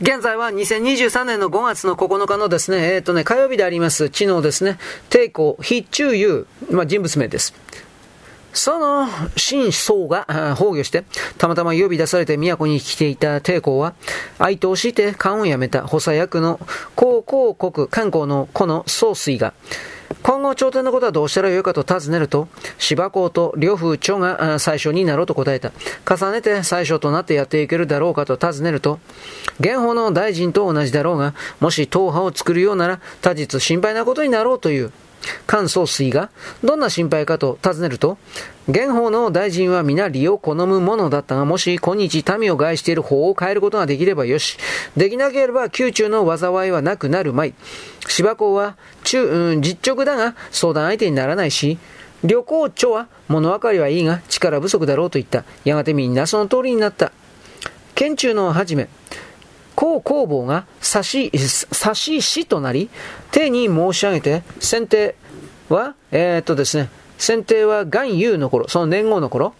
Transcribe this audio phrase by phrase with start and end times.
[0.00, 4.78] 現在は2023年の5月の9日のですね、えっ、ー、とね、火曜日であります、知能ですね、
[5.10, 7.52] 帝公、非中優、まあ、人物名です。
[8.52, 10.24] その新僧が
[10.56, 11.04] 崩御して、
[11.36, 13.94] たまたま呼び出されて都に来ていた帝公は、
[14.38, 16.60] 哀悼して官を辞めた補佐役の
[16.94, 19.52] 高校国観光の子の総帥が、
[20.22, 22.48] 今後朝廷のことはどうしたらよいかと尋ねると、
[22.78, 25.72] 芝公と呂布長が最初になろうと答えた。
[26.08, 28.98] 重ねて最初となってやっていけるだろうかと尋ねると、
[29.60, 34.92] 現法の大臣と同じだろうが、もし党派を作るようなら、他日心配なことになろうという。
[35.46, 36.30] 関総帥が、
[36.62, 38.18] どんな心配かと尋ねると、
[38.68, 44.58] 現法の大臣は皆利を好むものだったが、もし今日民を害している法を変えることができればよし。
[44.96, 47.54] できなければ宮中の災いはなくなるまい。
[48.06, 51.78] 芝公は中、うん、実直だが相談相手にならないし、
[52.24, 55.44] 旅行長は物分かりはいいが力不足だろうと言った。
[55.64, 57.12] やがてみんなその通りになった。
[57.94, 58.88] 県中のはじめ、
[59.78, 62.90] 公工房が差し、差ししとなり、
[63.30, 65.14] 手に申し上げて、先手
[65.68, 69.52] は、えー、っとですね、選定は元優の頃、その年号の頃、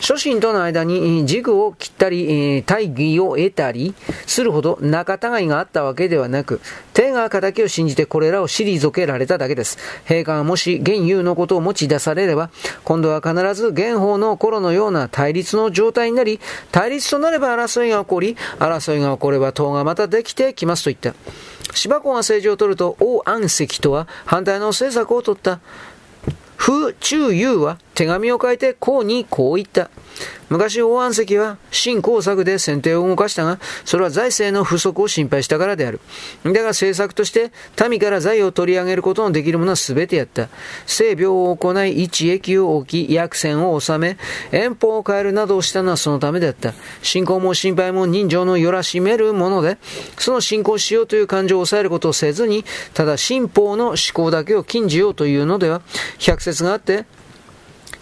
[0.00, 3.94] 諸神との間に軸を切ったり、大義を得たり
[4.26, 6.60] するほど仲違いがあったわけではなく、
[6.94, 9.78] 手が敵を信じてこれらを退けられただけです。
[10.06, 12.50] 陛下がもし元優のことを持ち出されれば、
[12.84, 16.40] 今度は必ず元法の頃のような対立の状態になり、
[16.72, 21.14] 対立となれば争いが起こり、争いが起これば党がまたできてきますと言った。
[21.74, 25.60] 芝公が政治を取ると、王安石とは反対の政策を取った。
[26.66, 29.90] 風中優は手紙を書いてこうにこう言った。
[30.48, 36.00] 昔大安石は新工作で先手を動かしたが、それは財政の不足を心配したからである。
[36.44, 37.50] だが政策として
[37.88, 40.48] 民から財を取り上げることのできるものは全てやった。
[40.86, 44.16] 整備を行い、一駅を置き、薬船を収め、
[44.52, 46.74] 遠方を変えるなどをしたのはそのためであった。
[47.02, 49.78] 信仰も心配も人情のよらしめるもので、
[50.18, 55.82] その信仰しようという感情を抑えることをせずに、ただ信奉の思考だけを禁じようというのでは、
[56.18, 57.06] 百説があって、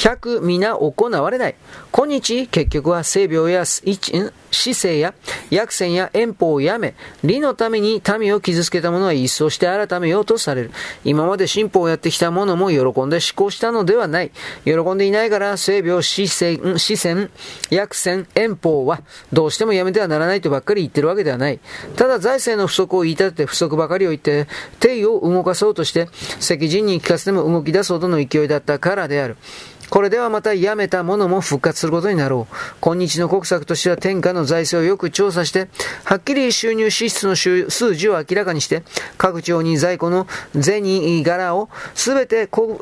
[0.00, 1.56] 百皆行われない。
[1.90, 3.64] 今日、結局は性病や
[4.50, 5.14] 姿勢や
[5.50, 6.94] 薬船や遠方をやめ、
[7.24, 10.70] 利のために民を傷つけた者は一掃して改めようとされる。
[11.04, 14.30] 今まで進歩をやってきた者も喜んで思考したのではない。
[14.64, 17.30] 喜んでいないから、性病、死線、死線、
[17.70, 21.60] 薬船、遠方は、どうしてもやめてはならないとばっかり言ってるわけではない。
[21.96, 24.46] ただ財政の不足を言い立てて不足ばかりを言って、
[24.80, 29.36] 定位を動かそうとして、赤人に聞かせても動き出すほどの勢いだったからである。
[29.90, 32.54] これではまた辞めたものも復活することになろう。
[32.80, 35.68] 今日の国策としては天下のの財政をよく調査して、
[36.04, 38.82] はっきり収入支出の数字を明らかにして、
[39.16, 40.26] 各町に在庫の
[40.58, 42.76] 銭柄をすべて古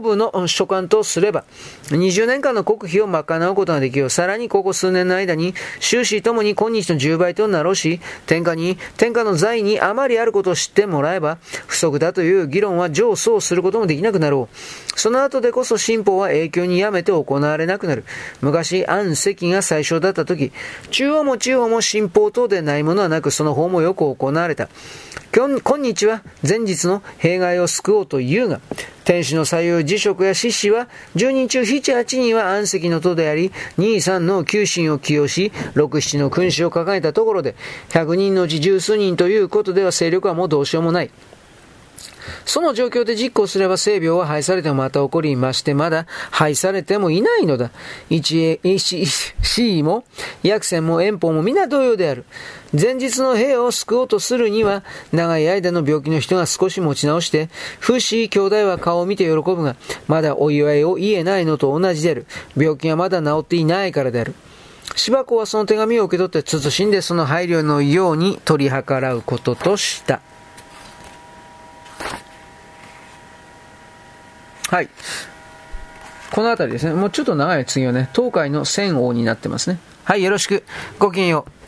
[0.00, 1.44] 部の所管とすれば、
[1.90, 4.10] 20年間の国費を賄うことができよう。
[4.10, 14.56] さらにここ数年の間に、収支ともに今日の10倍となろうし、天下に、天下の財にあまりあることを知ってもらえば、不足だという議論は上層することもできなくなろう。
[14.98, 18.04] その後でこそ新法は影響にやめて行われなくなる。
[18.40, 20.52] 昔、安石が最初だった時、
[20.90, 24.68] 中中央も地方も新法等でないものはなく、その方もよく行われた。
[25.34, 28.60] 今日は前日の弊害を救おうというが、
[29.02, 37.56] 天使の左右辞職や獅子は、10人中7、8人は安石の徒であり、2、3の九神を起用し、6、7の君主を抱えたところで、
[37.88, 41.10] 100人のうち十数人ということでは勢力はもうどうしようもない。
[42.44, 47.70] その状況で実行すれば性病は廃されてもまた起こりまして、まだ廃されてもいないのだ。
[48.10, 48.60] 一
[49.42, 50.04] C も、
[50.42, 52.24] 薬船も遠方も皆同様である。
[52.72, 57.48] 前日の兵を救おうとするには、長い間の病気の人が少し持ち直して、
[57.80, 59.76] 不死兄弟は顔を見て喜ぶが、
[60.08, 62.26] まだお祝いを言えないのと同じである。
[62.56, 64.34] 病気がまだ治っていないからである。
[64.96, 70.20] 芝子はその手紙を受け取って慎んでその配慮のように取り計らうこととした。
[74.72, 74.88] はい。
[76.30, 76.94] この辺りですね。
[76.94, 79.78] もうちょっと長い次はね、東海の戦王になってますね。
[80.04, 80.64] はい、よろしく。
[80.98, 81.61] ごきげんよう。